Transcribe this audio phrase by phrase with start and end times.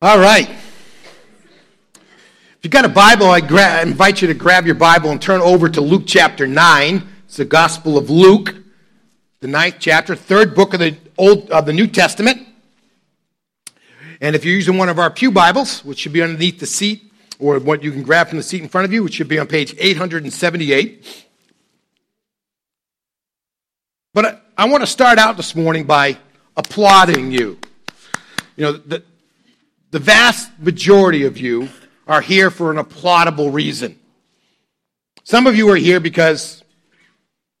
[0.00, 0.48] All right.
[0.48, 5.40] If you've got a Bible, I, gra- invite you to grab your Bible and turn
[5.40, 7.02] over to Luke chapter 9.
[7.24, 8.54] It's the Gospel of Luke,
[9.40, 12.46] the ninth chapter, third book of the, Old, of the New Testament.
[14.20, 17.12] And if you're using one of our Pew Bibles, which should be underneath the seat,
[17.40, 19.40] or what you can grab from the seat in front of you, which should be
[19.40, 21.26] on page 878.
[24.14, 26.18] But I, I want to start out this morning by
[26.56, 27.58] applauding you.
[28.54, 29.02] You know, the,
[29.90, 31.68] the vast majority of you
[32.06, 33.98] are here for an applaudable reason.
[35.24, 36.62] Some of you are here because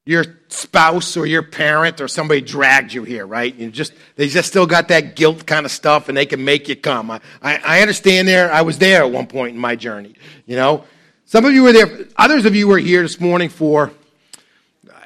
[0.04, 3.54] your spouse or your parent or somebody dragged you here, right?
[3.54, 6.68] You just they just still got that guilt kind of stuff, and they can make
[6.68, 7.10] you come.
[7.10, 8.50] I, I understand there.
[8.50, 10.14] I was there at one point in my journey.
[10.46, 10.84] You know,
[11.26, 12.06] some of you were there.
[12.16, 13.92] Others of you were here this morning for,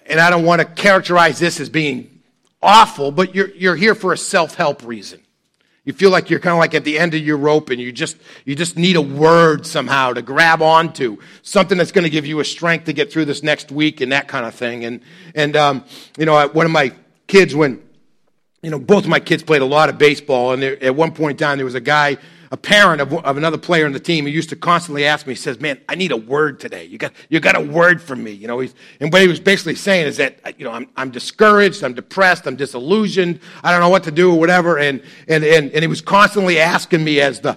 [0.07, 2.21] and I don't want to characterize this as being
[2.63, 5.22] awful, but you're you're here for a self help reason.
[5.85, 7.91] You feel like you're kind of like at the end of your rope and you
[7.91, 12.25] just, you just need a word somehow to grab onto, something that's going to give
[12.25, 14.85] you a strength to get through this next week and that kind of thing.
[14.85, 15.01] And,
[15.35, 15.85] and, um,
[16.17, 16.93] you know, one of my
[17.27, 17.83] kids, when,
[18.63, 21.13] you know, both of my kids played a lot of baseball and there, at one
[21.13, 22.17] point in time there was a guy
[22.53, 25.33] a parent of, of another player on the team who used to constantly ask me,
[25.33, 26.85] he says, man, I need a word today.
[26.85, 28.33] You got, you got a word from me.
[28.33, 31.11] You know, he's, and what he was basically saying is that, you know, I'm, I'm
[31.11, 34.79] discouraged, I'm depressed, I'm disillusioned, I don't know what to do or whatever.
[34.79, 37.57] And, and, and, and he was constantly asking me as the,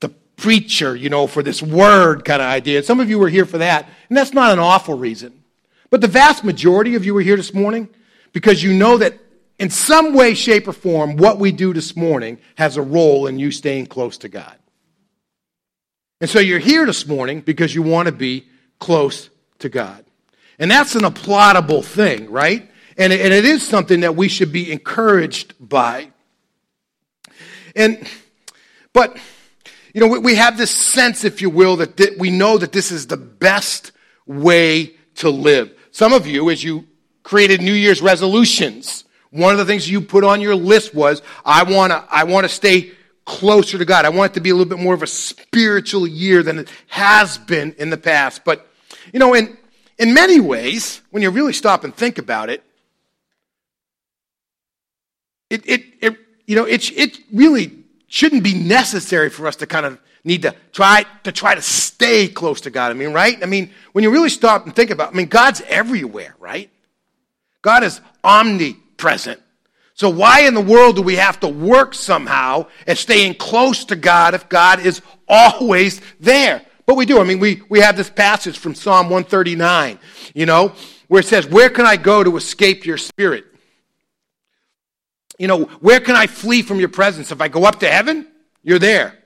[0.00, 2.76] the preacher, you know, for this word kind of idea.
[2.78, 3.88] And some of you were here for that.
[4.10, 5.42] And that's not an awful reason.
[5.88, 7.88] But the vast majority of you were here this morning
[8.34, 9.18] because you know that
[9.62, 13.38] in some way, shape, or form, what we do this morning has a role in
[13.38, 14.56] you staying close to God.
[16.20, 18.48] And so you're here this morning because you want to be
[18.80, 20.04] close to God.
[20.58, 22.68] And that's an applaudable thing, right?
[22.98, 26.10] And it, and it is something that we should be encouraged by.
[27.76, 28.04] And,
[28.92, 29.16] but,
[29.94, 32.90] you know, we, have this sense, if you will, that th- we know that this
[32.90, 33.92] is the best
[34.26, 35.72] way to live.
[35.92, 36.88] Some of you, as you
[37.22, 41.62] created New Year's resolutions, one of the things you put on your list was, I
[41.64, 42.92] want to, I want to stay
[43.24, 44.04] closer to God.
[44.04, 46.70] I want it to be a little bit more of a spiritual year than it
[46.88, 48.44] has been in the past.
[48.44, 48.66] But,
[49.10, 49.56] you know, in,
[49.98, 52.62] in many ways, when you really stop and think about it,
[55.48, 56.16] it, it, it
[56.46, 57.72] you know, it, it really
[58.08, 62.28] shouldn't be necessary for us to kind of need to try to try to stay
[62.28, 62.90] close to God.
[62.90, 63.42] I mean, right?
[63.42, 66.70] I mean, when you really stop and think about, it, I mean, God's everywhere, right?
[67.62, 69.40] God is omni present.
[69.94, 73.96] So why in the world do we have to work somehow at staying close to
[73.96, 76.62] God if God is always there?
[76.86, 77.20] But we do.
[77.20, 79.98] I mean, we, we have this passage from Psalm 139,
[80.34, 80.72] you know,
[81.08, 83.44] where it says, Where can I go to escape your spirit?
[85.38, 87.32] You know, where can I flee from your presence?
[87.32, 88.26] If I go up to heaven,
[88.62, 89.18] you're there.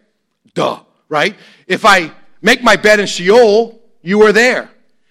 [0.55, 1.37] Duh, right?
[1.67, 4.71] If I make my bed in Sheol, you are there.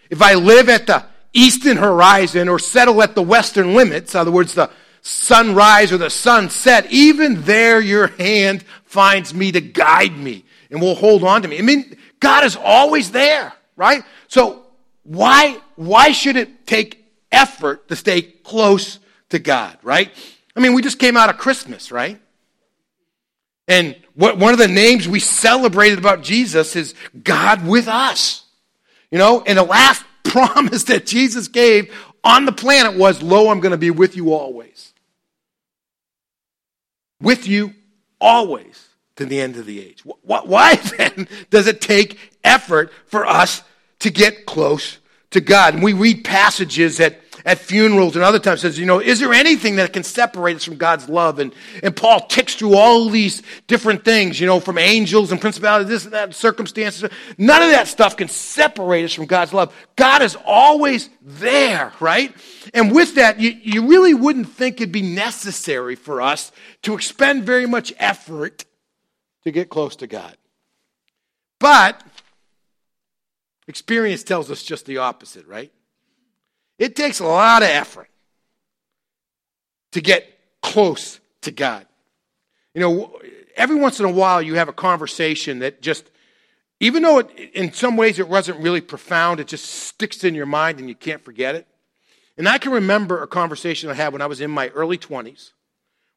[0.09, 4.31] If I live at the eastern horizon or settle at the western limits, in other
[4.31, 10.43] words, the sunrise or the sunset, even there your hand finds me to guide me
[10.71, 11.59] and will hold on to me.
[11.59, 14.03] I mean, God is always there, right?
[14.27, 14.65] So
[15.03, 18.97] why, why should it take effort to stay close
[19.29, 20.09] to God, right?
[20.55, 22.19] I mean, we just came out of Christmas, right?
[23.67, 28.43] And what, one of the names we celebrated about Jesus is God with us.
[29.11, 31.93] You know, and the last promise that Jesus gave
[32.23, 34.93] on the planet was, Lo, I'm going to be with you always.
[37.21, 37.73] With you
[38.19, 40.03] always to the end of the age.
[40.23, 43.63] Why then does it take effort for us
[43.99, 44.97] to get close
[45.35, 45.75] to God?
[45.75, 49.31] And we read passages that at funerals and other times says, you know, is there
[49.31, 51.37] anything that can separate us from God's love?
[51.37, 51.53] And,
[51.83, 56.05] and Paul ticks through all these different things, you know, from angels and principalities, this
[56.05, 57.07] and that, circumstances.
[57.37, 59.75] None of that stuff can separate us from God's love.
[59.95, 62.33] God is always there, right?
[62.73, 66.51] And with that, you, you really wouldn't think it'd be necessary for us
[66.81, 68.65] to expend very much effort
[69.43, 70.35] to get close to God.
[71.59, 72.01] But
[73.67, 75.71] experience tells us just the opposite, right?
[76.77, 78.09] It takes a lot of effort
[79.93, 80.27] to get
[80.61, 81.85] close to God.
[82.73, 83.19] You know,
[83.55, 86.09] every once in a while you have a conversation that just,
[86.79, 90.45] even though it, in some ways it wasn't really profound, it just sticks in your
[90.45, 91.67] mind and you can't forget it.
[92.37, 95.51] And I can remember a conversation I had when I was in my early 20s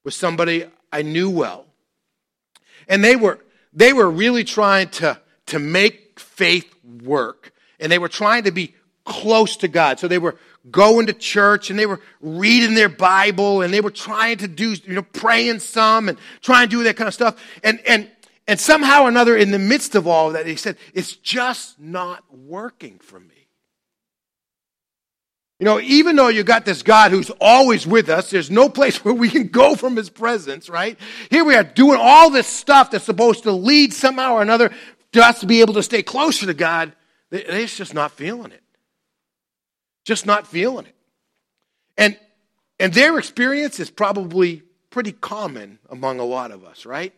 [0.04, 1.66] with somebody I knew well.
[2.88, 3.38] And they were,
[3.72, 6.72] they were really trying to, to make faith
[7.02, 7.52] work.
[7.80, 8.74] And they were trying to be
[9.04, 9.98] close to God.
[9.98, 10.36] So they were
[10.70, 14.74] going to church and they were reading their Bible and they were trying to do,
[14.84, 17.42] you know, praying some and trying to do that kind of stuff.
[17.64, 18.10] And, and,
[18.46, 21.78] and somehow or another, in the midst of all of that, he said, It's just
[21.78, 23.38] not working for me.
[25.60, 28.96] You know, even though you got this God who's always with us, there's no place
[29.04, 30.98] where we can go from his presence, right?
[31.30, 34.72] Here we are doing all this stuff that's supposed to lead somehow or another
[35.20, 36.92] to to be able to stay closer to God.
[37.30, 38.62] They're just not feeling it.
[40.04, 40.94] Just not feeling it.
[41.96, 42.18] And,
[42.78, 47.12] and their experience is probably pretty common among a lot of us, right?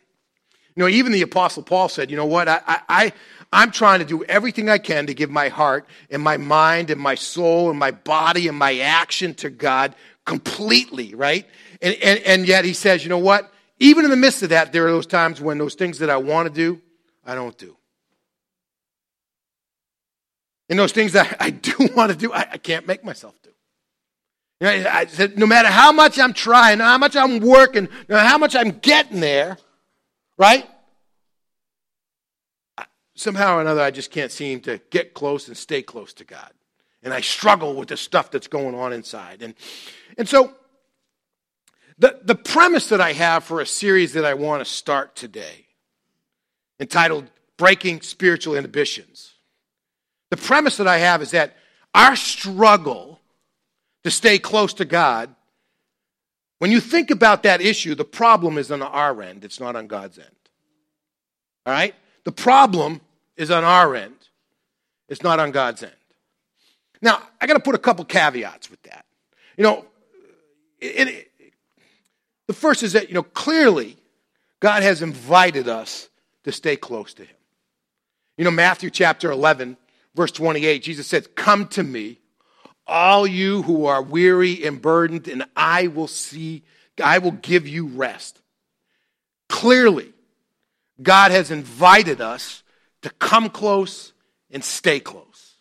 [0.74, 3.12] You know, even the Apostle Paul said, you know what, I, I,
[3.52, 7.00] I'm trying to do everything I can to give my heart and my mind and
[7.00, 9.94] my soul and my body and my action to God
[10.24, 11.46] completely, right?
[11.82, 13.52] And, and, and yet he says, you know what?
[13.78, 16.18] Even in the midst of that, there are those times when those things that I
[16.18, 16.80] want to do,
[17.24, 17.76] I don't do.
[20.70, 23.50] And those things that I do want to do, I, I can't make myself do.
[24.60, 28.38] You know, I said, no matter how much I'm trying, how much I'm working, how
[28.38, 29.58] much I'm getting there,
[30.38, 30.66] right?
[33.20, 36.50] somehow or another, I just can't seem to get close and stay close to God.
[37.02, 39.42] And I struggle with the stuff that's going on inside.
[39.42, 39.54] And,
[40.16, 40.54] and so,
[41.98, 45.66] the, the premise that I have for a series that I want to start today,
[46.78, 49.29] entitled Breaking Spiritual Inhibitions,
[50.30, 51.56] the premise that I have is that
[51.94, 53.20] our struggle
[54.04, 55.34] to stay close to God,
[56.58, 59.86] when you think about that issue, the problem is on our end, it's not on
[59.86, 60.28] God's end.
[61.66, 61.94] All right?
[62.24, 63.00] The problem
[63.36, 64.14] is on our end,
[65.08, 65.92] it's not on God's end.
[67.02, 69.04] Now, I got to put a couple caveats with that.
[69.56, 69.84] You know,
[70.78, 71.52] it, it,
[72.46, 73.96] the first is that, you know, clearly
[74.60, 76.08] God has invited us
[76.44, 77.36] to stay close to Him.
[78.36, 79.76] You know, Matthew chapter 11,
[80.14, 82.18] verse 28, Jesus says, Come to me,
[82.86, 86.64] all you who are weary and burdened, and I will see,
[87.02, 88.40] I will give you rest.
[89.48, 90.12] Clearly,
[91.02, 92.62] God has invited us
[93.02, 94.12] to come close
[94.50, 95.54] and stay close.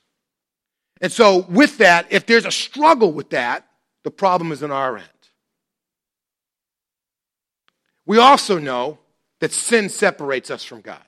[1.02, 3.66] And so, with that, if there's a struggle with that,
[4.04, 5.08] the problem is on our end.
[8.06, 9.00] We also know
[9.40, 11.04] that sin separates us from God.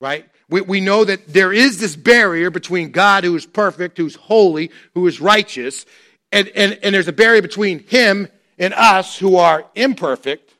[0.00, 0.28] Right?
[0.48, 4.70] We, we know that there is this barrier between God, who is perfect, who's holy,
[4.94, 5.86] who is righteous,
[6.30, 8.28] and, and, and there's a barrier between Him
[8.58, 10.52] and us, who are imperfect,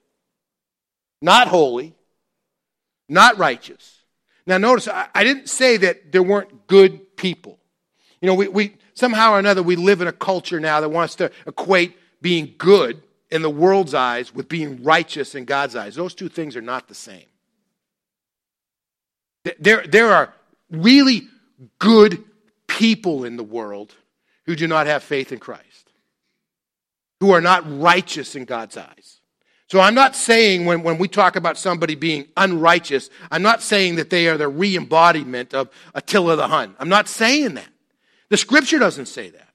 [1.21, 1.95] not holy,
[3.09, 4.01] not righteous.
[4.47, 7.59] Now, notice, I, I didn't say that there weren't good people.
[8.21, 11.17] You know, we, we somehow or another, we live in a culture now that wants
[11.17, 15.95] to equate being good in the world's eyes with being righteous in God's eyes.
[15.95, 17.25] Those two things are not the same.
[19.59, 20.33] There, there are
[20.71, 21.29] really
[21.79, 22.25] good
[22.67, 23.95] people in the world
[24.47, 25.91] who do not have faith in Christ,
[27.21, 29.21] who are not righteous in God's eyes.
[29.69, 33.97] So I'm not saying when, when we talk about somebody being unrighteous, I'm not saying
[33.97, 36.77] that they are the re embodiment of Attila the Hun.
[36.79, 37.69] I'm not saying that.
[38.29, 39.49] The scripture doesn't say that.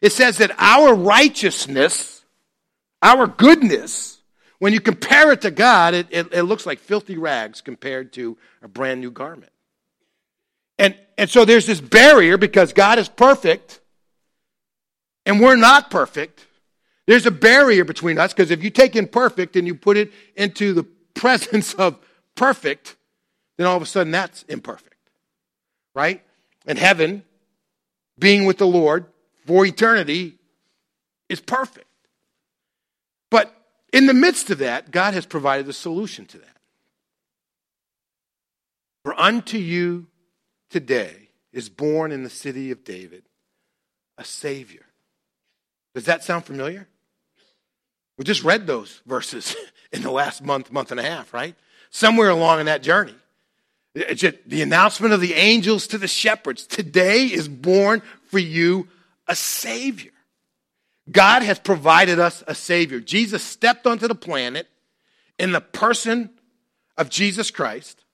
[0.00, 2.24] It says that our righteousness,
[3.02, 4.11] our goodness,
[4.62, 8.38] when you compare it to God, it, it, it looks like filthy rags compared to
[8.62, 9.50] a brand new garment.
[10.78, 13.80] And, and so there's this barrier because God is perfect
[15.26, 16.46] and we're not perfect.
[17.08, 20.72] There's a barrier between us because if you take imperfect and you put it into
[20.74, 20.84] the
[21.14, 21.98] presence of
[22.36, 22.94] perfect,
[23.58, 24.94] then all of a sudden that's imperfect.
[25.92, 26.22] Right?
[26.68, 27.24] And heaven,
[28.16, 29.06] being with the Lord
[29.44, 30.38] for eternity,
[31.28, 31.88] is perfect.
[33.28, 33.52] But
[33.92, 36.56] in the midst of that, God has provided a solution to that.
[39.04, 40.06] For unto you
[40.70, 43.24] today is born in the city of David
[44.18, 44.84] a Savior.
[45.94, 46.88] Does that sound familiar?
[48.16, 49.56] We just read those verses
[49.92, 51.54] in the last month, month and a half, right?
[51.90, 53.14] Somewhere along in that journey.
[54.14, 56.66] Just the announcement of the angels to the shepherds.
[56.66, 58.88] Today is born for you
[59.26, 60.11] a Savior.
[61.10, 63.00] God has provided us a Savior.
[63.00, 64.68] Jesus stepped onto the planet
[65.38, 66.30] in the person
[66.96, 68.04] of Jesus Christ,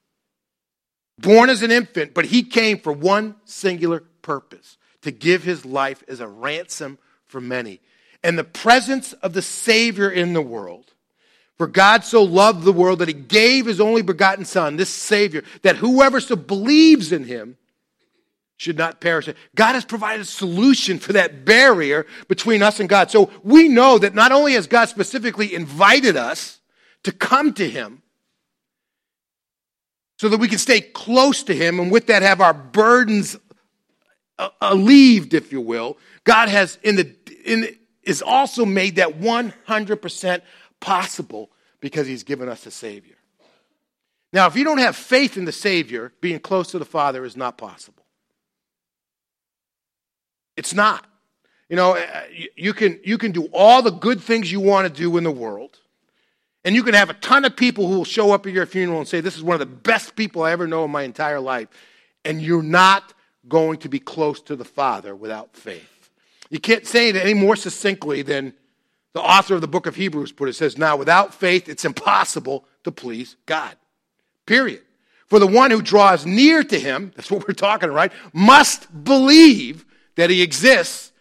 [1.17, 6.03] born as an infant, but he came for one singular purpose to give his life
[6.07, 7.79] as a ransom for many
[8.23, 10.93] and the presence of the Savior in the world.
[11.57, 15.43] For God so loved the world that he gave his only begotten Son, this Savior,
[15.61, 17.57] that whoever so believes in him
[18.59, 19.29] should not perish.
[19.55, 23.09] God has provided a solution for that barrier between us and God.
[23.09, 26.59] So we know that not only has God specifically invited us
[27.03, 28.01] to come to him,
[30.17, 33.37] so that we can stay close to him and with that have our burdens
[34.37, 35.97] uh, alleviated, if you will.
[36.25, 40.41] God has in the in is also made that 100%
[40.81, 41.49] possible
[41.79, 43.15] because he's given us a Savior.
[44.33, 47.37] Now, if you don't have faith in the Savior, being close to the Father is
[47.37, 47.98] not possible.
[50.59, 51.05] It's not.
[51.69, 52.23] You know, uh,
[52.57, 55.31] you can, you can do all the good things you want to do in the
[55.31, 55.79] world,
[56.65, 58.99] and you can have a ton of people who will show up at your funeral
[58.99, 61.39] and say, This is one of the best people I ever know in my entire
[61.39, 61.69] life.
[62.25, 63.13] And you're not
[63.47, 66.09] going to be close to the Father without faith.
[66.49, 68.53] You can't say it any more succinctly than
[69.13, 70.51] the author of the book of Hebrews put it.
[70.51, 73.77] it says, Now, without faith, it's impossible to please God.
[74.45, 74.81] Period.
[75.27, 79.85] For the one who draws near to him, that's what we're talking, right, must believe
[80.19, 81.11] that he exists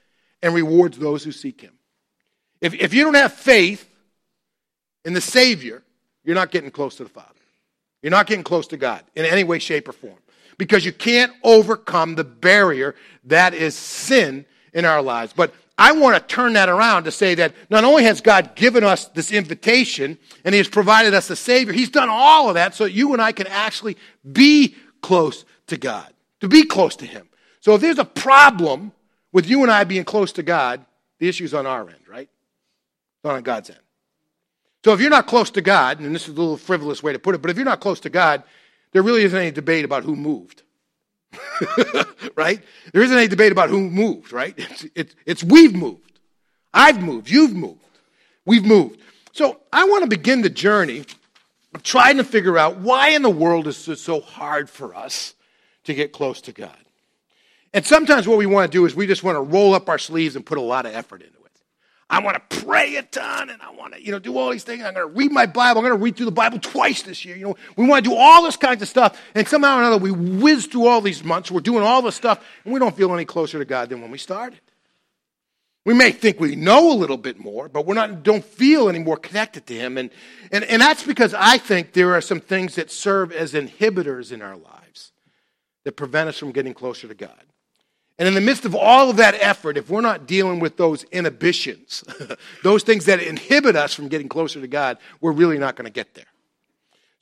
[0.42, 1.72] and rewards those who seek him.
[2.60, 3.88] If, if you don't have faith
[5.04, 5.82] in the Savior,
[6.24, 7.28] you're not getting close to the Father.
[8.02, 10.18] You're not getting close to God in any way, shape, or form.
[10.56, 15.32] Because you can't overcome the barrier that is sin in our lives.
[15.32, 18.82] But I want to turn that around to say that not only has God given
[18.82, 22.74] us this invitation and He has provided us a Savior, He's done all of that
[22.74, 23.96] so that you and I can actually
[24.30, 27.27] be close to God, to be close to Him.
[27.60, 28.92] So if there's a problem
[29.32, 30.84] with you and I being close to God,
[31.18, 32.28] the issue's on our end, right?
[33.24, 33.80] Not on God's end.
[34.84, 37.18] So if you're not close to God, and this is a little frivolous way to
[37.18, 38.42] put it, but if you're not close to God,
[38.92, 40.62] there really isn't any debate about who moved.
[42.36, 42.62] right?
[42.92, 44.54] There isn't any debate about who moved, right?
[44.56, 46.20] It's, it's, it's we've moved.
[46.72, 47.28] I've moved.
[47.28, 47.80] You've moved.
[48.44, 49.00] We've moved.
[49.32, 51.04] So I want to begin the journey
[51.74, 55.34] of trying to figure out why in the world is it so hard for us
[55.84, 56.76] to get close to God.
[57.74, 59.98] And sometimes what we want to do is we just want to roll up our
[59.98, 61.38] sleeves and put a lot of effort into it.
[62.10, 64.64] I want to pray a ton and I want to, you know, do all these
[64.64, 64.82] things.
[64.82, 65.80] I'm going to read my Bible.
[65.80, 67.36] I'm going to read through the Bible twice this year.
[67.36, 69.20] You know, we want to do all this kinds of stuff.
[69.34, 71.50] And somehow or another, we whiz through all these months.
[71.50, 74.10] We're doing all this stuff and we don't feel any closer to God than when
[74.10, 74.60] we started.
[75.84, 78.98] We may think we know a little bit more, but we're not, don't feel any
[78.98, 79.96] more connected to Him.
[79.96, 80.10] And,
[80.50, 84.42] and, and that's because I think there are some things that serve as inhibitors in
[84.42, 85.12] our lives
[85.84, 87.42] that prevent us from getting closer to God.
[88.18, 91.04] And in the midst of all of that effort, if we're not dealing with those
[91.04, 92.02] inhibitions,
[92.64, 95.92] those things that inhibit us from getting closer to God, we're really not going to
[95.92, 96.26] get there.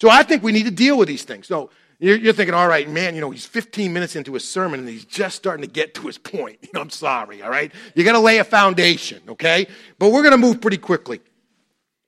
[0.01, 1.47] So I think we need to deal with these things.
[1.47, 4.81] So you're, you're, thinking, all right, man, you know, he's 15 minutes into his sermon
[4.81, 6.59] and he's just starting to get to his point.
[6.63, 7.73] You know, I'm sorry, all right?
[7.95, 9.67] You got to lay a foundation, okay?
[9.99, 11.21] But we're going to move pretty quickly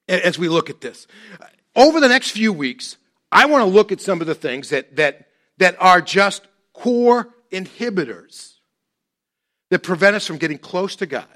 [0.09, 1.07] as we look at this.
[1.76, 2.97] Over the next few weeks,
[3.30, 5.28] I want to look at some of the things that, that,
[5.59, 8.57] that are just core inhibitors
[9.70, 11.26] that prevent us from getting close to God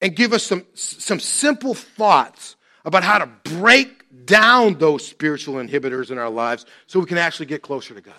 [0.00, 6.10] and give us some, some simple thoughts about how to break down those spiritual inhibitors
[6.10, 8.14] in our lives so we can actually get closer to God.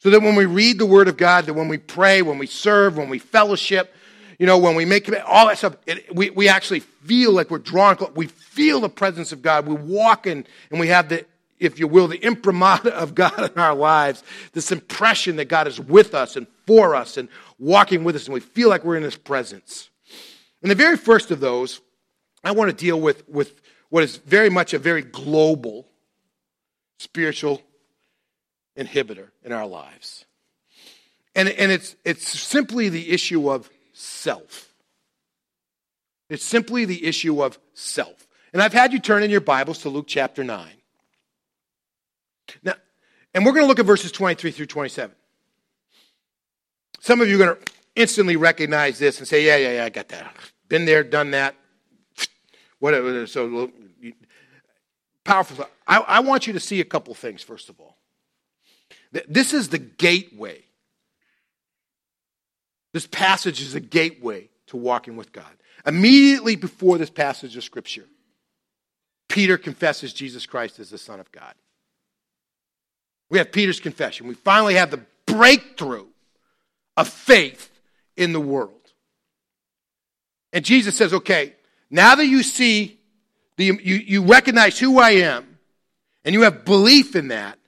[0.00, 2.46] So that when we read the Word of God, that when we pray, when we
[2.46, 3.94] serve, when we fellowship,
[4.38, 7.58] you know, when we make all that stuff, it, we, we actually feel like we're
[7.58, 7.96] drawn.
[8.16, 9.66] We feel the presence of God.
[9.66, 11.24] We walk in and we have the,
[11.62, 15.80] if you will, the imprimatur of God in our lives, this impression that God is
[15.80, 17.28] with us and for us and
[17.58, 19.88] walking with us, and we feel like we're in His presence.
[20.60, 21.80] And the very first of those,
[22.44, 25.86] I want to deal with, with what is very much a very global
[26.98, 27.62] spiritual
[28.76, 30.24] inhibitor in our lives.
[31.34, 34.72] And, and it's, it's simply the issue of self.
[36.28, 38.26] It's simply the issue of self.
[38.52, 40.68] And I've had you turn in your Bibles to Luke chapter 9.
[42.62, 42.74] Now,
[43.34, 45.14] and we're going to look at verses 23 through 27.
[47.00, 49.88] Some of you are going to instantly recognize this and say, yeah, yeah, yeah, I
[49.88, 50.34] got that.
[50.68, 51.54] Been there, done that.
[52.78, 53.26] Whatever.
[53.26, 53.70] So
[55.24, 55.66] powerful.
[55.86, 57.96] I, I want you to see a couple things, first of all.
[59.28, 60.64] This is the gateway.
[62.92, 65.52] This passage is a gateway to walking with God.
[65.86, 68.06] Immediately before this passage of Scripture,
[69.28, 71.54] Peter confesses Jesus Christ as the Son of God.
[73.32, 74.28] We have Peter's confession.
[74.28, 76.04] We finally have the breakthrough
[76.98, 77.70] of faith
[78.14, 78.92] in the world.
[80.52, 81.54] And Jesus says, okay,
[81.90, 83.00] now that you see,
[83.56, 85.58] the, you, you recognize who I am,
[86.26, 87.58] and you have belief in that,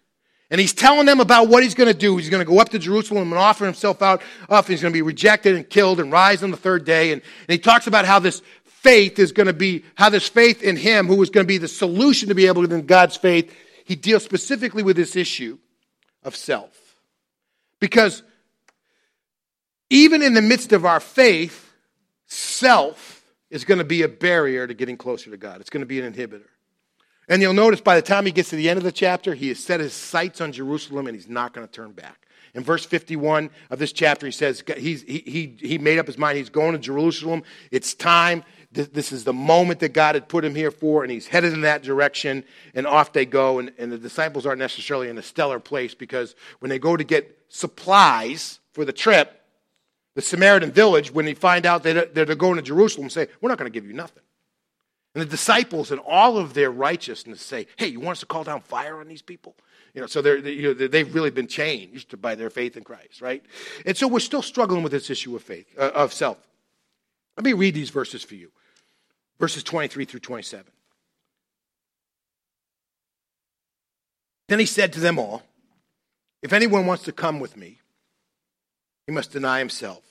[0.50, 2.18] and he's telling them about what he's going to do.
[2.18, 4.66] He's going to go up to Jerusalem and offer himself out up.
[4.66, 7.12] He's going to be rejected and killed and rise on the third day.
[7.12, 10.62] And, and he talks about how this faith is going to be, how this faith
[10.62, 13.16] in him, who is going to be the solution to be able to, in God's
[13.16, 13.50] faith,
[13.84, 15.58] he deals specifically with this issue
[16.22, 16.96] of self.
[17.80, 18.22] Because
[19.90, 21.72] even in the midst of our faith,
[22.26, 25.60] self is going to be a barrier to getting closer to God.
[25.60, 26.48] It's going to be an inhibitor.
[27.28, 29.48] And you'll notice by the time he gets to the end of the chapter, he
[29.48, 32.23] has set his sights on Jerusalem and he's not going to turn back.
[32.54, 36.16] In verse 51 of this chapter, he says he's, he, he, he made up his
[36.16, 36.38] mind.
[36.38, 37.42] He's going to Jerusalem.
[37.72, 38.44] It's time.
[38.70, 41.62] this is the moment that God had put him here for, and he's headed in
[41.62, 42.44] that direction,
[42.74, 43.58] and off they go.
[43.58, 47.02] And, and the disciples aren't necessarily in a stellar place because when they go to
[47.02, 49.40] get supplies for the trip,
[50.14, 53.58] the Samaritan village, when they find out that they're going to Jerusalem, say, We're not
[53.58, 54.22] going to give you nothing.
[55.14, 58.44] And the disciples, in all of their righteousness, say, Hey, you want us to call
[58.44, 59.56] down fire on these people?
[59.94, 63.22] You know, so they're, you know, they've really been changed by their faith in Christ,
[63.22, 63.44] right?
[63.86, 66.38] And so we're still struggling with this issue of faith, uh, of self.
[67.36, 68.50] Let me read these verses for you
[69.38, 70.64] verses 23 through 27.
[74.48, 75.42] Then he said to them all,
[76.42, 77.80] If anyone wants to come with me,
[79.06, 80.02] he must deny himself,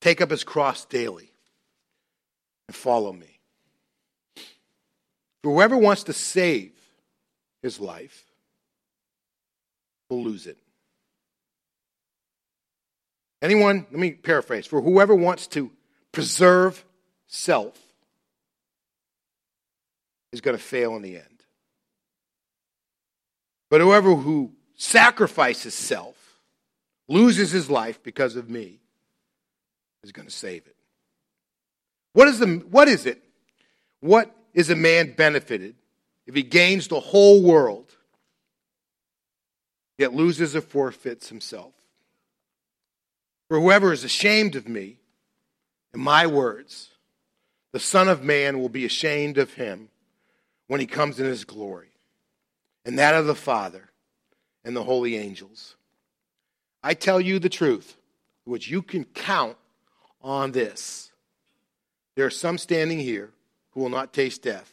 [0.00, 1.30] take up his cross daily,
[2.66, 3.40] and follow me.
[5.42, 6.72] Whoever wants to save
[7.62, 8.24] his life
[10.08, 10.58] will lose it.
[13.40, 15.70] Anyone, let me paraphrase, for whoever wants to
[16.12, 16.84] preserve
[17.26, 17.78] self
[20.32, 21.24] is going to fail in the end.
[23.70, 26.16] But whoever who sacrifices self,
[27.08, 28.80] loses his life because of me,
[30.02, 30.76] is going to save it.
[32.12, 33.22] What is, the, what is it?
[34.00, 35.74] What is a man benefited
[36.26, 37.92] if he gains the whole world,
[39.98, 41.74] yet loses or forfeits himself?
[43.48, 44.98] For whoever is ashamed of me
[45.92, 46.90] and my words,
[47.72, 49.88] the Son of Man will be ashamed of him
[50.66, 51.90] when he comes in his glory,
[52.84, 53.90] and that of the Father
[54.64, 55.76] and the holy angels.
[56.82, 57.96] I tell you the truth,
[58.44, 59.56] which you can count
[60.22, 61.10] on this.
[62.16, 63.30] There are some standing here
[63.70, 64.72] who will not taste death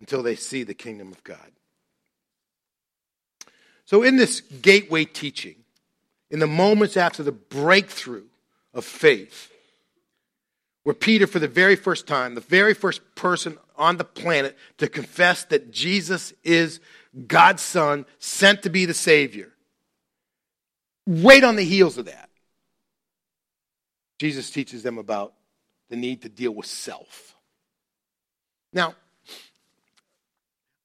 [0.00, 1.50] until they see the kingdom of God.
[3.90, 5.56] So, in this gateway teaching,
[6.30, 8.26] in the moments after the breakthrough
[8.72, 9.50] of faith,
[10.84, 14.86] where Peter, for the very first time, the very first person on the planet to
[14.86, 16.78] confess that Jesus is
[17.26, 19.50] God's Son, sent to be the Savior,
[21.08, 22.30] right on the heels of that,
[24.20, 25.32] Jesus teaches them about
[25.88, 27.34] the need to deal with self.
[28.72, 28.94] Now,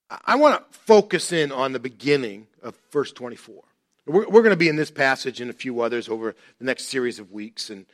[0.09, 3.63] I want to focus in on the beginning of verse 24.
[4.07, 6.85] We're, we're going to be in this passage and a few others over the next
[6.85, 7.85] series of weeks, and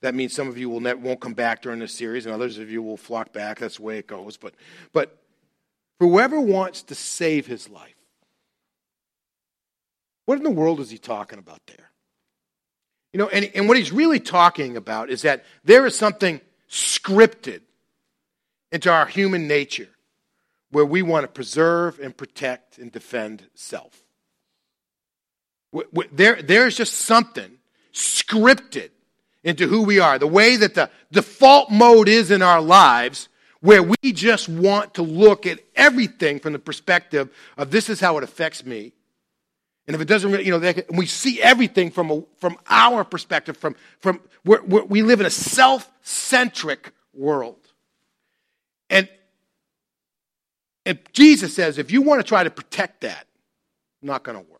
[0.00, 2.58] that means some of you will ne- won't come back during this series, and others
[2.58, 3.58] of you will flock back.
[3.58, 4.36] That's the way it goes.
[4.36, 4.54] But,
[4.92, 5.18] but
[5.98, 7.94] whoever wants to save his life,
[10.24, 11.90] what in the world is he talking about there?
[13.12, 17.62] You know, and, and what he's really talking about is that there is something scripted
[18.70, 19.88] into our human nature
[20.70, 24.04] where we want to preserve and protect and defend self.
[26.12, 27.58] There, there's just something
[27.92, 28.90] scripted
[29.42, 33.28] into who we are, the way that the default mode is in our lives,
[33.60, 38.18] where we just want to look at everything from the perspective of this is how
[38.18, 38.92] it affects me.
[39.86, 43.02] And if it doesn't really, you know, can, we see everything from, a, from our
[43.02, 47.58] perspective, from, from where, we live in a self centric world.
[48.88, 49.08] And,
[50.86, 53.26] and Jesus says if you want to try to protect that,
[54.02, 54.59] not going to work.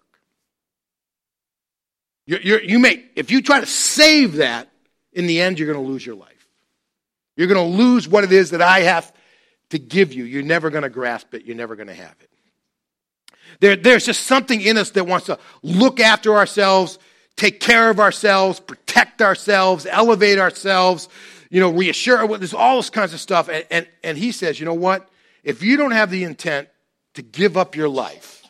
[2.30, 4.70] You're, you're, you may, if you try to save that,
[5.12, 6.46] in the end, you're going to lose your life.
[7.34, 9.12] You're going to lose what it is that I have
[9.70, 10.22] to give you.
[10.22, 11.44] You're never going to grasp it.
[11.44, 12.30] You're never going to have it.
[13.58, 17.00] There, there's just something in us that wants to look after ourselves,
[17.34, 21.08] take care of ourselves, protect ourselves, elevate ourselves,
[21.50, 22.38] you know, reassure.
[22.38, 23.48] There's all this kinds of stuff.
[23.48, 25.08] And, and, and he says, you know what?
[25.42, 26.68] If you don't have the intent
[27.14, 28.44] to give up your life,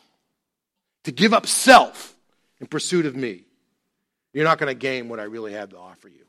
[1.04, 2.14] to give up self
[2.60, 3.44] in pursuit of me,
[4.32, 6.24] you're not going to gain what I really have to offer you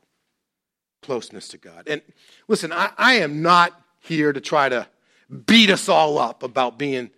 [1.02, 1.88] closeness to God.
[1.88, 2.00] And
[2.48, 4.86] listen, I, I am not here to try to
[5.46, 7.10] beat us all up about being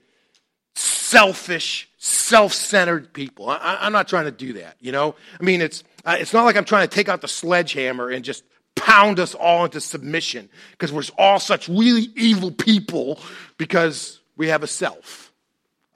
[0.75, 3.49] selfish, self-centered people.
[3.49, 4.77] I, am not trying to do that.
[4.81, 7.29] You know, I mean, it's uh, it's not like I'm trying to take out the
[7.29, 8.43] sledgehammer and just
[8.75, 13.21] pound us all into submission because we're all such really evil people
[13.57, 15.33] because we have a self.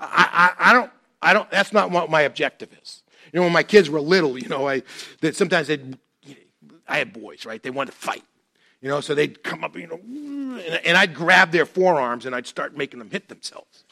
[0.00, 0.90] I, I, I don't.
[1.20, 1.50] I don't.
[1.50, 3.02] That's not what my objective is.
[3.32, 4.82] You know, when my kids were little, you know, I
[5.20, 5.96] that sometimes they'd
[6.88, 7.62] I had boys, right?
[7.62, 8.24] They wanted to fight.
[8.80, 12.34] You know, so they'd come up, you know, and, and I'd grab their forearms and
[12.34, 13.84] I'd start making them hit themselves.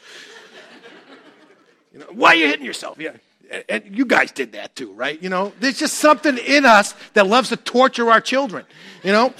[1.92, 2.98] you know, why are you hitting yourself?
[2.98, 3.16] Yeah.
[3.68, 5.20] And you guys did that too, right?
[5.20, 8.64] You know, there's just something in us that loves to torture our children,
[9.02, 9.34] you know?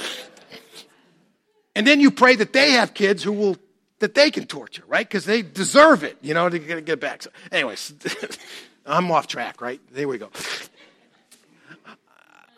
[1.74, 3.56] And then you pray that they have kids who will,
[3.98, 5.06] that they can torture, right?
[5.06, 7.22] Because they deserve it, you know, to get back.
[7.22, 7.94] So, anyways,
[8.86, 9.80] I'm off track, right?
[9.92, 10.30] There we go.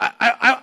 [0.01, 0.63] I, I,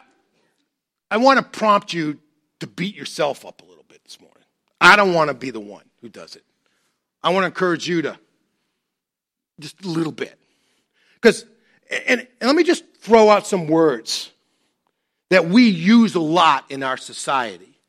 [1.12, 2.20] I want to prompt you
[2.60, 4.44] to beat yourself up a little bit this morning.
[4.80, 6.44] I don't want to be the one who does it.
[7.24, 8.18] I want to encourage you to
[9.60, 10.38] just a little bit.
[11.16, 11.46] Because,
[12.08, 14.32] and, and let me just throw out some words
[15.30, 17.80] that we use a lot in our society.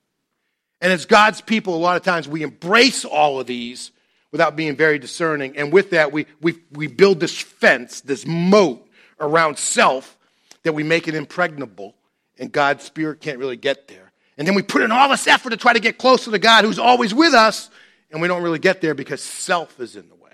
[0.81, 3.93] And as God's people, a lot of times we embrace all of these
[4.37, 5.57] without being very discerning.
[5.57, 8.87] And with that, we, we, we build this fence, this moat
[9.19, 10.19] around self
[10.63, 11.95] that we make it impregnable,
[12.39, 14.13] and God's Spirit can't really get there.
[14.37, 16.67] And then we put in all this effort to try to get closer to God
[16.67, 17.71] who's always with us,
[18.11, 20.33] and we don't really get there because self is in the way.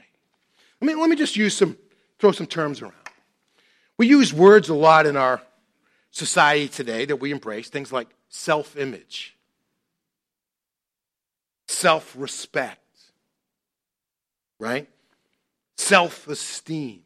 [0.80, 1.78] Let me, let me just use some,
[2.18, 2.94] throw some terms around.
[3.98, 5.40] We use words a lot in our
[6.10, 9.36] society today that we embrace, things like self image,
[11.68, 12.81] self respect,
[14.62, 14.88] right?
[15.76, 17.02] Self esteem.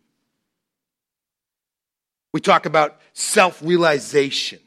[2.33, 4.59] We talk about self realization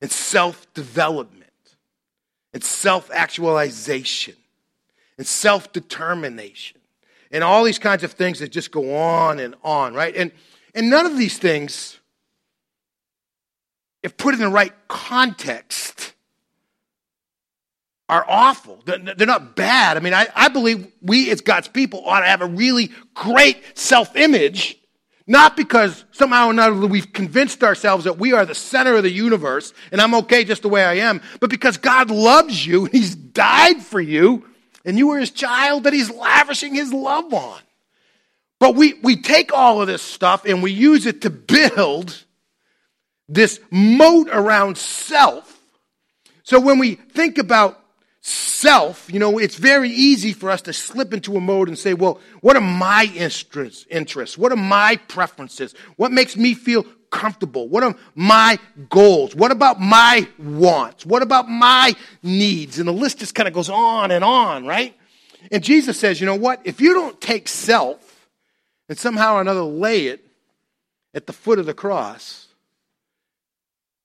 [0.00, 1.50] and self development
[2.54, 4.34] and self actualization
[5.18, 6.80] and self determination
[7.30, 10.16] and all these kinds of things that just go on and on, right?
[10.16, 10.32] And,
[10.74, 11.98] and none of these things,
[14.02, 16.11] if put in the right context,
[18.12, 18.82] are awful.
[18.84, 19.96] They're not bad.
[19.96, 23.78] I mean, I, I believe we as God's people ought to have a really great
[23.78, 24.78] self image,
[25.26, 29.10] not because somehow or another we've convinced ourselves that we are the center of the
[29.10, 33.14] universe and I'm okay just the way I am, but because God loves you He's
[33.14, 34.44] died for you
[34.84, 37.60] and you are his child that he's lavishing his love on.
[38.58, 42.24] But we, we take all of this stuff and we use it to build
[43.28, 45.60] this moat around self.
[46.42, 47.81] So when we think about
[48.22, 51.92] self, you know, it's very easy for us to slip into a mode and say,
[51.92, 54.38] well, what are my interests?
[54.38, 55.74] What are my preferences?
[55.96, 57.68] What makes me feel comfortable?
[57.68, 59.34] What are my goals?
[59.34, 61.04] What about my wants?
[61.04, 62.78] What about my needs?
[62.78, 64.96] And the list just kind of goes on and on, right?
[65.50, 66.60] And Jesus says, you know what?
[66.64, 68.28] If you don't take self
[68.88, 70.24] and somehow or another lay it
[71.12, 72.46] at the foot of the cross,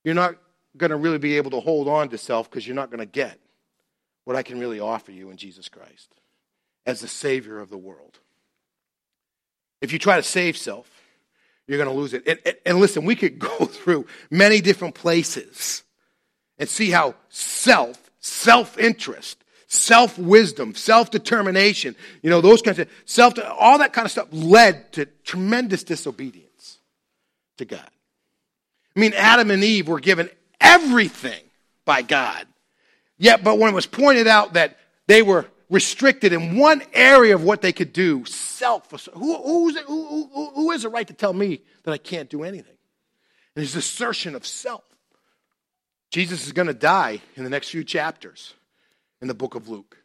[0.04, 0.36] you're not
[0.76, 3.06] going to really be able to hold on to self because you're not going to
[3.06, 3.40] get
[4.28, 6.14] what I can really offer you in Jesus Christ
[6.86, 8.20] as the Savior of the world.
[9.80, 10.92] If you try to save self,
[11.66, 12.28] you're going to lose it.
[12.28, 15.84] And, and, and, listen, we could go through many different places
[16.60, 22.90] and see how self, self interest, self wisdom, self determination, you know, those kinds of
[23.06, 26.80] self, all that kind of stuff led to tremendous disobedience
[27.60, 27.90] to God.
[28.94, 31.44] I mean, Adam and Eve were given everything
[31.86, 32.46] by God.
[33.18, 34.78] Yet, but when it was pointed out that
[35.08, 38.90] they were restricted in one area of what they could do, self.
[39.14, 42.44] Who, who's, who, who, who has the right to tell me that I can't do
[42.44, 42.76] anything?
[43.56, 44.84] And his assertion of self.
[46.10, 48.54] Jesus is going to die in the next few chapters
[49.22, 49.98] in the book of Luke.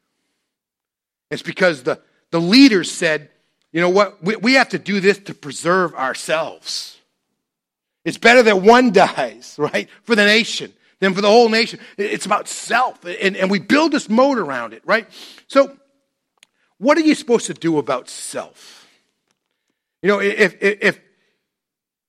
[1.30, 3.30] It's because the, the leaders said,
[3.72, 6.98] you know what, we, we have to do this to preserve ourselves.
[8.04, 10.72] It's better that one dies, right, for the nation
[11.02, 11.80] than for the whole nation.
[11.98, 13.04] It's about self.
[13.04, 15.08] And, and we build this moat around it, right?
[15.48, 15.76] So,
[16.78, 18.88] what are you supposed to do about self?
[20.00, 21.00] You know, if, if,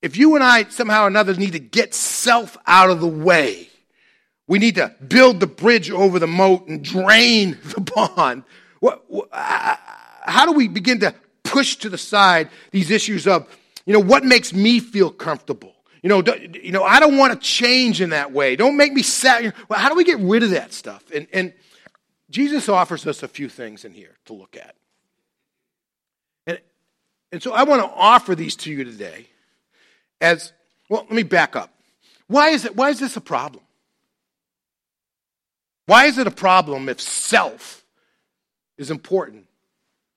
[0.04, 3.68] if you and I somehow or another need to get self out of the way,
[4.48, 8.44] we need to build the bridge over the moat and drain the pond.
[8.80, 13.48] What, how do we begin to push to the side these issues of,
[13.88, 15.73] you know, what makes me feel comfortable?
[16.04, 16.22] You know,
[16.54, 18.58] you know, I don't want to change in that way.
[18.58, 19.54] Don't make me sad.
[19.70, 21.02] Well, how do we get rid of that stuff?
[21.16, 21.54] And, and
[22.30, 24.76] Jesus offers us a few things in here to look at.
[26.46, 26.60] And,
[27.32, 29.28] and so I want to offer these to you today
[30.20, 30.52] as,
[30.90, 31.74] well, let me back up.
[32.28, 33.64] Why is, it, why is this a problem?
[35.86, 37.86] Why is it a problem if self
[38.78, 39.46] is important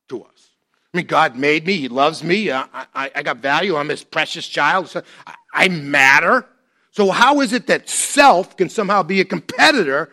[0.08, 0.50] to us?
[0.94, 1.76] I mean, God made me.
[1.76, 2.50] He loves me.
[2.50, 3.76] I, I, I got value.
[3.76, 4.88] I'm his precious child.
[4.88, 6.46] So I, I matter.
[6.90, 10.12] So, how is it that self can somehow be a competitor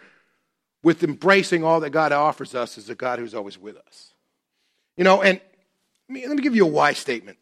[0.82, 4.14] with embracing all that God offers us as a God who's always with us?
[4.98, 5.40] You know, and
[6.10, 7.38] let me, let me give you a why statement.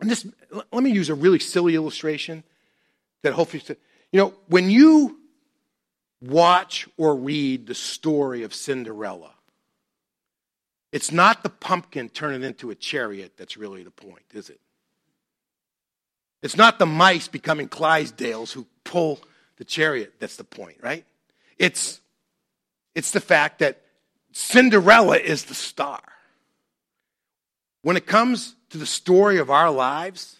[0.00, 2.44] And this, let me use a really silly illustration
[3.22, 3.62] that hopefully,
[4.10, 5.18] you know, when you
[6.20, 9.32] watch or read the story of Cinderella,
[10.92, 14.60] it's not the pumpkin turning into a chariot that's really the point, is it?
[16.42, 19.20] It's not the mice becoming Clydesdales who pull
[19.56, 21.04] the chariot that's the point, right?
[21.58, 22.00] It's,
[22.94, 23.80] it's the fact that
[24.32, 26.00] Cinderella is the star.
[27.82, 30.36] When it comes to the story of our lives,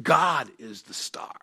[0.00, 1.34] God is the star.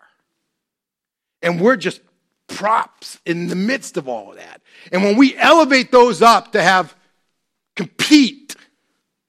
[1.40, 2.00] And we're just
[2.46, 4.60] props in the midst of all of that.
[4.90, 6.94] And when we elevate those up to have
[7.74, 8.54] compete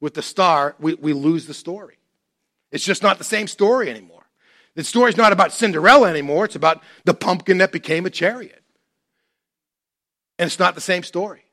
[0.02, 1.98] with the star, we, we lose the story.
[2.72, 4.23] It's just not the same story anymore.
[4.76, 6.46] The story's not about Cinderella anymore.
[6.46, 8.64] It's about the pumpkin that became a chariot.
[10.40, 11.44] And it's not the same story.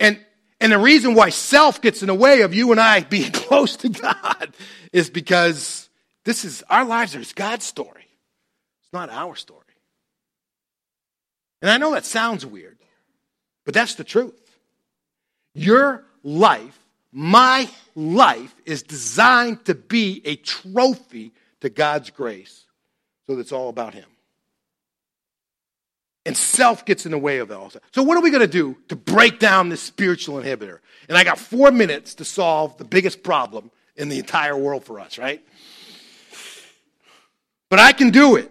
[0.00, 0.18] And,
[0.60, 3.76] and the reason why self gets in the way of you and I being close
[3.78, 4.54] to God
[4.92, 5.88] is because
[6.24, 8.06] this is our lives are God's story.
[8.82, 9.62] It's not our story.
[11.60, 12.78] And I know that sounds weird,
[13.64, 14.34] but that's the truth.
[15.54, 16.78] Your life,
[17.12, 22.64] my life, is designed to be a trophy to God's grace.
[23.26, 24.06] So that's all about Him.
[26.24, 27.72] And self gets in the way of all.
[27.92, 30.80] So, what are we going to do to break down this spiritual inhibitor?
[31.08, 35.00] And I got four minutes to solve the biggest problem in the entire world for
[35.00, 35.42] us, right?
[37.70, 38.50] But I can do it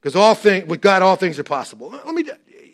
[0.00, 1.90] because all things with God, all things are possible.
[1.90, 2.24] Let me,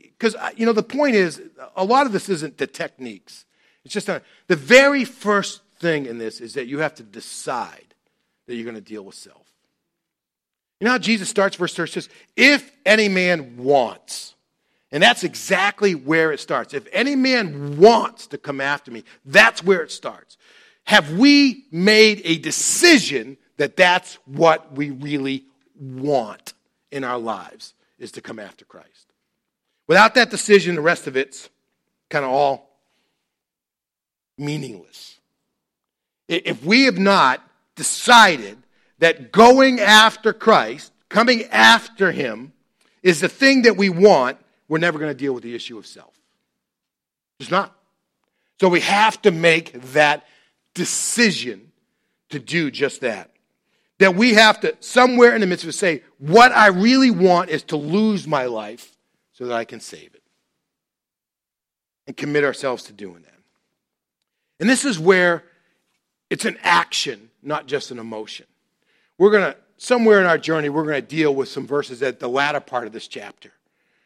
[0.03, 1.43] because you know, the point is,
[1.75, 3.45] a lot of this isn't the techniques.
[3.85, 4.23] It's just the
[4.57, 7.95] very first thing in this is that you have to decide
[8.47, 9.46] that you're going to deal with self.
[10.81, 14.35] You know how Jesus starts verse 30 says, "If any man wants."
[14.93, 16.73] And that's exactly where it starts.
[16.73, 20.37] If any man wants to come after me, that's where it starts.
[20.85, 26.55] Have we made a decision that that's what we really want
[26.91, 29.13] in our lives is to come after Christ?
[29.89, 31.49] Without that decision, the rest of it's
[32.09, 32.81] kind of all
[34.39, 35.19] meaningless.
[36.29, 37.43] If we have not
[37.75, 38.59] decided
[38.99, 42.53] that going after Christ, coming after Him,
[43.03, 45.87] is the thing that we want, we're never going to deal with the issue of
[45.87, 46.15] self.
[47.39, 47.77] It's not.
[48.61, 50.27] So we have to make that
[50.75, 51.73] decision
[52.31, 53.31] to do just that.
[53.99, 57.51] That we have to, somewhere in the midst of it, say, what I really want
[57.51, 58.97] is to lose my life
[59.33, 60.23] so that I can save it.
[62.07, 63.35] And commit ourselves to doing that.
[64.61, 65.45] And this is where
[66.31, 68.47] it's an action, not just an emotion.
[69.19, 72.21] We're going to, somewhere in our journey, we're going to deal with some verses at
[72.21, 73.53] the latter part of this chapter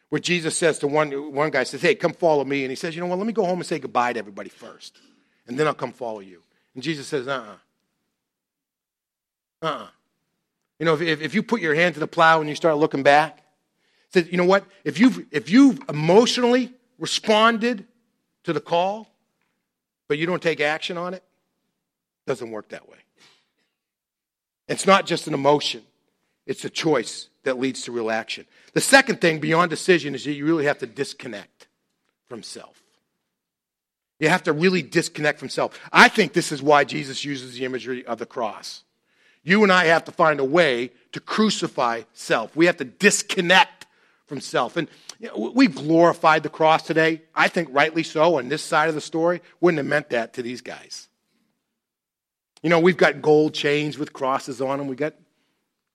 [0.09, 2.63] where Jesus says to one, one guy, says, hey, come follow me.
[2.63, 4.49] And he says, you know what, let me go home and say goodbye to everybody
[4.49, 4.97] first.
[5.47, 6.41] And then I'll come follow you.
[6.75, 7.55] And Jesus says, uh-uh.
[9.61, 9.87] Uh-uh.
[10.79, 13.03] You know, if, if you put your hand to the plow and you start looking
[13.03, 13.41] back,
[14.09, 17.85] says, you know what, if you've, if you've emotionally responded
[18.43, 19.07] to the call,
[20.07, 21.23] but you don't take action on it,
[22.25, 22.97] it doesn't work that way.
[24.71, 25.83] It's not just an emotion,
[26.45, 28.45] it's a choice that leads to real action.
[28.73, 31.67] The second thing beyond decision is that you really have to disconnect
[32.29, 32.81] from self.
[34.19, 35.79] You have to really disconnect from self.
[35.91, 38.83] I think this is why Jesus uses the imagery of the cross.
[39.43, 42.55] You and I have to find a way to crucify self.
[42.55, 43.87] We have to disconnect
[44.27, 44.77] from self.
[44.77, 44.87] And
[45.19, 47.23] you know, we've glorified the cross today.
[47.35, 49.41] I think rightly so on this side of the story.
[49.59, 51.09] Wouldn't have meant that to these guys.
[52.63, 54.87] You know, we've got gold chains with crosses on them.
[54.87, 55.15] We got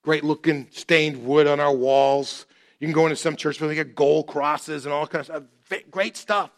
[0.03, 2.45] great looking stained wood on our walls.
[2.79, 5.45] You can go into some church where they get gold crosses and all kinds of.
[5.91, 6.51] Great stuff.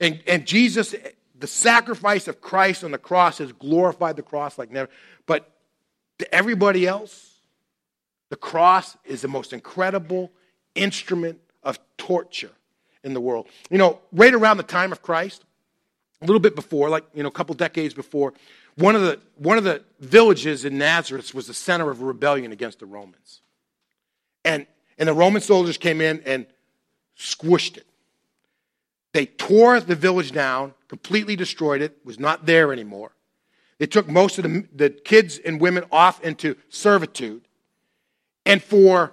[0.00, 0.94] And, and Jesus,
[1.38, 4.88] the sacrifice of Christ on the cross has glorified the cross like never.
[5.26, 5.50] But
[6.18, 7.40] to everybody else,
[8.28, 10.32] the cross is the most incredible
[10.74, 12.52] instrument of torture
[13.02, 13.48] in the world.
[13.70, 15.44] You know, right around the time of Christ,
[16.20, 18.32] a little bit before, like, you know, a couple decades before,
[18.76, 22.52] one of the, one of the villages in Nazareth was the center of a rebellion
[22.52, 23.42] against the Romans.
[24.44, 24.66] And,
[24.98, 26.46] and the Roman soldiers came in and
[27.18, 27.86] squished it.
[29.12, 33.12] They tore the village down, completely destroyed it, was not there anymore.
[33.78, 37.42] They took most of the, the kids and women off into servitude.
[38.46, 39.12] And for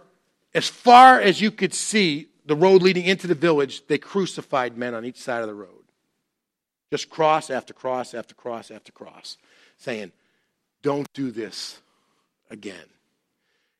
[0.54, 4.96] as far as you could see, the road leading into the village, they crucified men
[4.96, 5.70] on each side of the road.
[6.92, 9.38] Just cross after cross after cross after cross
[9.80, 10.12] saying,
[10.82, 11.80] Don't do this
[12.50, 12.76] again.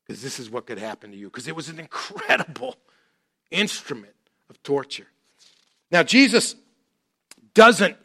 [0.06, 1.28] Because this is what could happen to you.
[1.28, 2.76] Because it was an incredible
[3.50, 4.14] instrument
[4.48, 5.06] of torture.
[5.92, 6.56] Now, Jesus
[7.54, 7.96] doesn't,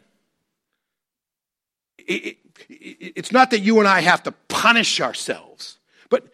[1.98, 5.78] it, it, it's not that you and I have to punish ourselves,
[6.08, 6.26] but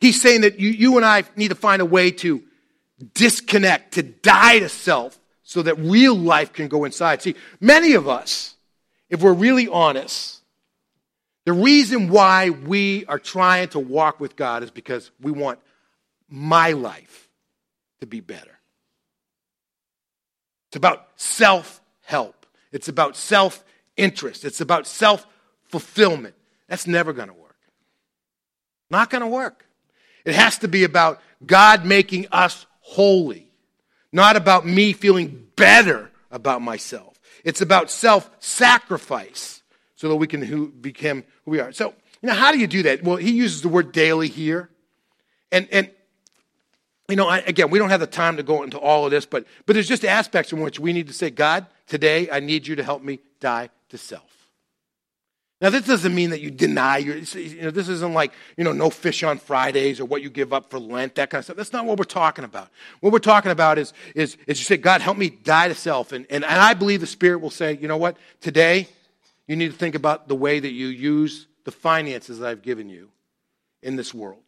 [0.00, 2.42] he's saying that you, you and I need to find a way to
[3.14, 7.22] disconnect, to die to self, so that real life can go inside.
[7.22, 8.54] See, many of us,
[9.10, 10.40] if we're really honest,
[11.44, 15.58] the reason why we are trying to walk with God is because we want
[16.28, 17.28] my life
[18.00, 18.58] to be better.
[20.68, 23.64] It's about self help, it's about self
[23.96, 25.26] interest, it's about self
[25.64, 26.34] fulfillment.
[26.68, 27.56] That's never going to work.
[28.90, 29.66] Not going to work.
[30.24, 33.50] It has to be about God making us holy,
[34.12, 37.19] not about me feeling better about myself.
[37.44, 39.62] It's about self sacrifice
[39.96, 41.72] so that we can who, become who we are.
[41.72, 43.02] So, you know, how do you do that?
[43.02, 44.70] Well, he uses the word daily here.
[45.52, 45.90] And, and
[47.08, 49.26] you know, I, again, we don't have the time to go into all of this,
[49.26, 52.66] but, but there's just aspects in which we need to say, God, today I need
[52.66, 54.39] you to help me die to self.
[55.60, 58.72] Now, this doesn't mean that you deny your, you know, this isn't like, you know,
[58.72, 61.56] no fish on Fridays or what you give up for Lent, that kind of stuff.
[61.56, 62.70] That's not what we're talking about.
[63.00, 66.12] What we're talking about is, is, is you say, God, help me die to self.
[66.12, 68.16] And, and, and I believe the Spirit will say, you know what?
[68.40, 68.88] Today,
[69.46, 72.88] you need to think about the way that you use the finances that I've given
[72.88, 73.10] you
[73.82, 74.42] in this world.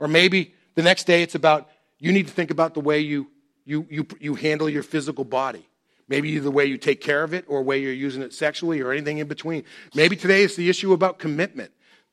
[0.00, 1.68] Or maybe the next day it's about,
[1.98, 3.28] you need to think about the way you,
[3.66, 5.66] you, you, you handle your physical body.
[6.12, 8.92] Maybe the way you take care of it or way you're using it sexually or
[8.92, 9.64] anything in between.
[9.94, 11.72] Maybe today it's the issue about commitment.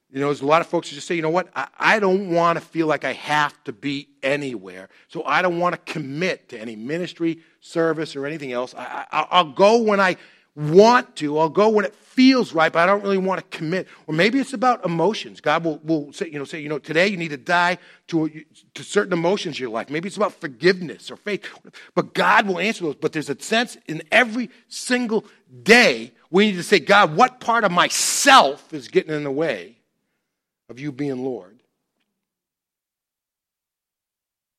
[0.10, 2.00] You know, there's a lot of folks who just say, you know what, I, I
[2.00, 4.88] don't want to feel like I have to be anywhere.
[5.10, 8.74] So I don't want to commit to any ministry, service, or anything else.
[8.74, 10.16] I, I, I'll go when I
[10.60, 11.40] want to.
[11.40, 13.88] I'll go when it feels right, but I don't really want to commit.
[14.06, 15.40] Or maybe it's about emotions.
[15.40, 18.30] God will, will say, you know, say, you know, today you need to die to,
[18.74, 19.90] to certain emotions in your life.
[19.90, 21.48] Maybe it's about forgiveness or faith.
[21.96, 22.96] But God will answer those.
[22.96, 25.24] But there's a sense in every single
[25.64, 29.78] day we need to say, God, what part of myself is getting in the way
[30.70, 31.58] of you being Lord?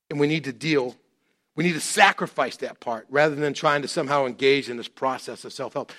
[0.08, 0.96] And we need to deal
[1.61, 5.44] we need to sacrifice that part rather than trying to somehow engage in this process
[5.44, 5.92] of self help.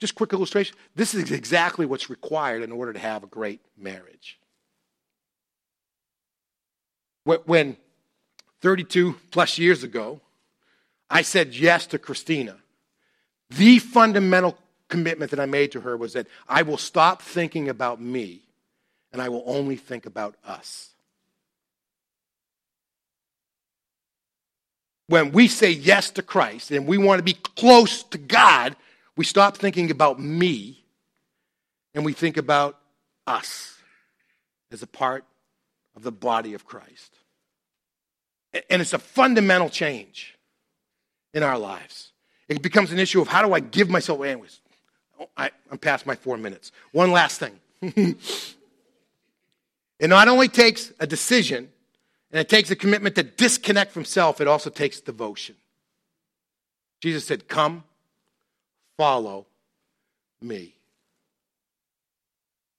[0.00, 0.74] Just quick illustration.
[0.96, 4.40] This is exactly what's required in order to have a great marriage.
[7.22, 7.76] When
[8.62, 10.20] 32 plus years ago,
[11.08, 12.56] I said yes to Christina,
[13.48, 18.00] the fundamental commitment that I made to her was that I will stop thinking about
[18.00, 18.40] me
[19.12, 20.88] and I will only think about us.
[25.10, 28.76] When we say yes to Christ and we want to be close to God,
[29.16, 30.84] we stop thinking about me
[31.94, 32.78] and we think about
[33.26, 33.76] us
[34.70, 35.24] as a part
[35.96, 37.16] of the body of Christ.
[38.52, 40.38] And it's a fundamental change
[41.34, 42.12] in our lives.
[42.48, 44.30] It becomes an issue of how do I give myself, away?
[44.30, 44.60] anyways.
[45.18, 46.70] Oh, I'm past my four minutes.
[46.92, 47.58] One last thing.
[49.98, 51.68] it not only takes a decision
[52.32, 55.56] and it takes a commitment to disconnect from self, it also takes devotion.
[57.00, 57.84] Jesus said, Come,
[58.96, 59.46] follow
[60.40, 60.74] me.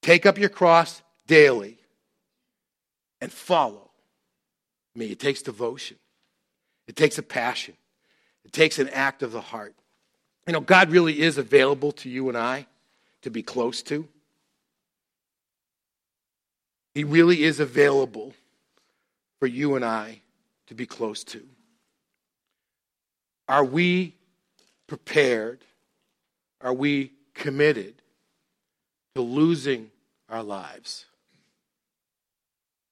[0.02, 1.78] Take up your cross daily
[3.20, 3.92] and follow
[4.96, 5.12] me.
[5.12, 5.98] It takes devotion,
[6.88, 7.76] it takes a passion,
[8.46, 9.76] it takes an act of the heart.
[10.48, 12.66] You know, God really is available to you and I
[13.22, 14.08] to be close to.
[16.94, 18.34] He really is available
[19.42, 20.22] for you and I
[20.68, 21.42] to be close to?
[23.48, 24.16] Are we
[24.88, 25.66] prepared?
[26.62, 27.96] Are we committed
[29.16, 29.90] to losing
[30.30, 31.06] our lives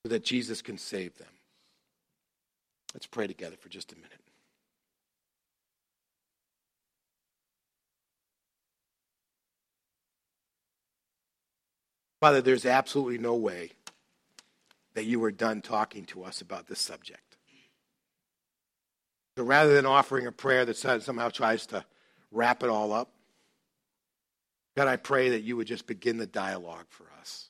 [0.03, 1.27] so that Jesus can save them?
[2.95, 4.09] Let's pray together for just a minute.
[12.19, 13.71] Father, there's absolutely no way
[14.99, 17.37] that you were done talking to us about this subject.
[19.37, 21.85] So rather than offering a prayer that somehow tries to
[22.33, 23.09] wrap it all up,
[24.75, 27.47] God, I pray that you would just begin the dialogue for us.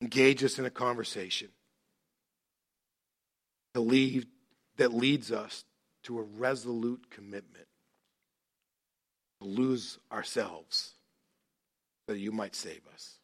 [0.00, 1.48] Engage us in a conversation
[3.74, 4.26] to lead,
[4.78, 5.66] that leads us
[6.04, 7.66] to a resolute commitment
[9.42, 10.94] to lose ourselves
[12.06, 13.18] so that you might save us.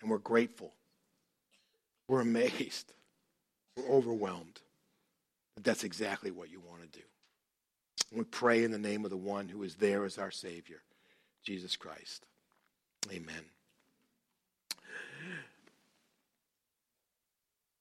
[0.00, 0.72] And we're grateful
[2.08, 2.92] we're amazed.
[3.76, 4.60] We're overwhelmed.
[5.54, 7.04] But that's exactly what you want to do.
[8.12, 10.82] we pray in the name of the one who is there as our Savior,
[11.44, 12.26] Jesus Christ.
[13.12, 13.44] Amen.